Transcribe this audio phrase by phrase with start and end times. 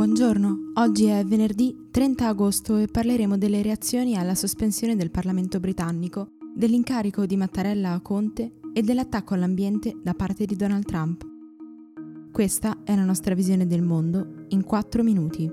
[0.00, 6.30] Buongiorno, oggi è venerdì 30 agosto e parleremo delle reazioni alla sospensione del Parlamento britannico,
[6.54, 11.26] dell'incarico di Mattarella a Conte e dell'attacco all'ambiente da parte di Donald Trump.
[12.32, 15.52] Questa è la nostra visione del mondo in 4 minuti.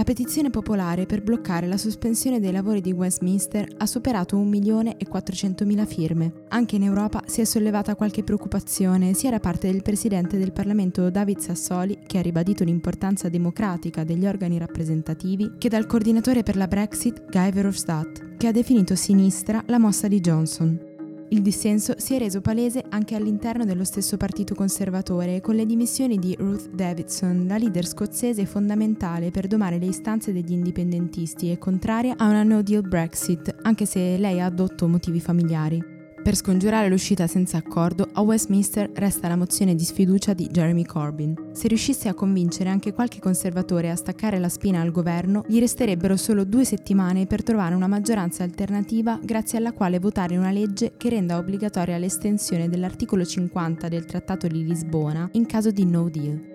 [0.00, 6.32] La petizione popolare per bloccare la sospensione dei lavori di Westminster ha superato 1.400.000 firme.
[6.48, 11.10] Anche in Europa si è sollevata qualche preoccupazione sia da parte del presidente del Parlamento
[11.10, 16.66] David Sassoli, che ha ribadito l'importanza democratica degli organi rappresentativi, che dal coordinatore per la
[16.66, 20.89] Brexit Guy Verhofstadt, che ha definito sinistra la mossa di Johnson.
[21.32, 26.18] Il dissenso si è reso palese anche all'interno dello stesso partito conservatore, con le dimissioni
[26.18, 32.16] di Ruth Davidson, la leader scozzese fondamentale per domare le istanze degli indipendentisti e contraria
[32.16, 35.99] a una no deal Brexit, anche se lei ha addotto motivi familiari.
[36.22, 41.48] Per scongiurare l'uscita senza accordo, a Westminster resta la mozione di sfiducia di Jeremy Corbyn.
[41.52, 46.18] Se riuscisse a convincere anche qualche conservatore a staccare la spina al governo, gli resterebbero
[46.18, 51.08] solo due settimane per trovare una maggioranza alternativa grazie alla quale votare una legge che
[51.08, 56.49] renda obbligatoria l'estensione dell'articolo 50 del Trattato di Lisbona in caso di no deal.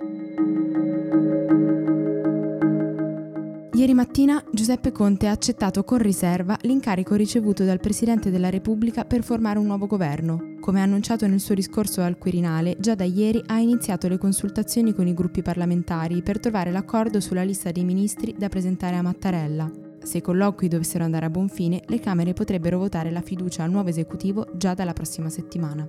[3.86, 9.22] Ieri mattina Giuseppe Conte ha accettato con riserva l'incarico ricevuto dal Presidente della Repubblica per
[9.22, 10.56] formare un nuovo governo.
[10.60, 15.06] Come annunciato nel suo discorso al Quirinale, già da ieri ha iniziato le consultazioni con
[15.06, 19.70] i gruppi parlamentari per trovare l'accordo sulla lista dei ministri da presentare a Mattarella.
[20.02, 23.70] Se i colloqui dovessero andare a buon fine, le Camere potrebbero votare la fiducia al
[23.70, 25.88] nuovo esecutivo già dalla prossima settimana.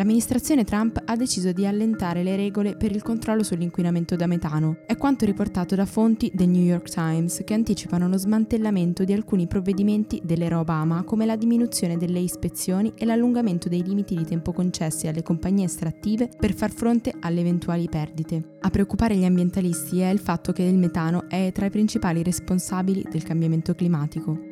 [0.00, 4.78] L'amministrazione Trump ha deciso di allentare le regole per il controllo sull'inquinamento da metano.
[4.86, 9.46] È quanto riportato da fonti del New York Times che anticipano lo smantellamento di alcuni
[9.46, 15.06] provvedimenti dell'era Obama come la diminuzione delle ispezioni e l'allungamento dei limiti di tempo concessi
[15.06, 18.56] alle compagnie estrattive per far fronte alle eventuali perdite.
[18.60, 23.04] A preoccupare gli ambientalisti è il fatto che il metano è tra i principali responsabili
[23.10, 24.49] del cambiamento climatico.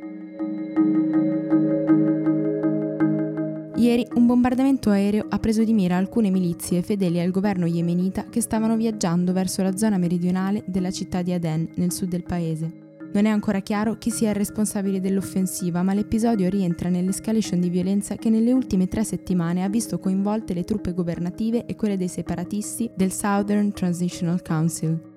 [3.78, 8.41] Ieri un bombardamento aereo ha preso di mira alcune milizie fedeli al governo yemenita che
[8.41, 12.87] stavano viaggiando verso la zona meridionale della città di Aden, nel sud del paese.
[13.12, 18.16] Non è ancora chiaro chi sia il responsabile dell'offensiva, ma l'episodio rientra nell'escalation di violenza
[18.16, 22.91] che nelle ultime tre settimane ha visto coinvolte le truppe governative e quelle dei separatisti
[22.97, 25.07] del Southern Transitional Council.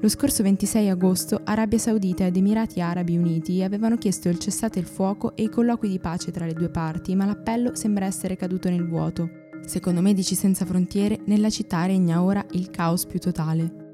[0.00, 4.86] Lo scorso 26 agosto Arabia Saudita ed Emirati Arabi Uniti avevano chiesto il cessate il
[4.86, 8.70] fuoco e i colloqui di pace tra le due parti, ma l'appello sembra essere caduto
[8.70, 9.28] nel vuoto.
[9.66, 13.87] Secondo Medici Senza Frontiere, nella città regna ora il caos più totale.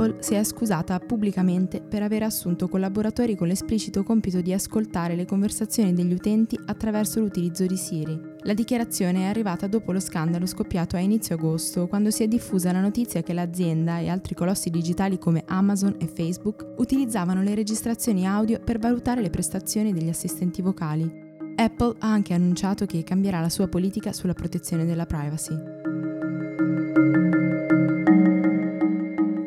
[0.00, 5.26] Apple si è scusata pubblicamente per aver assunto collaboratori con l'esplicito compito di ascoltare le
[5.26, 8.18] conversazioni degli utenti attraverso l'utilizzo di Siri.
[8.44, 12.72] La dichiarazione è arrivata dopo lo scandalo scoppiato a inizio agosto, quando si è diffusa
[12.72, 18.26] la notizia che l'azienda e altri colossi digitali come Amazon e Facebook utilizzavano le registrazioni
[18.26, 21.28] audio per valutare le prestazioni degli assistenti vocali.
[21.56, 25.79] Apple ha anche annunciato che cambierà la sua politica sulla protezione della privacy.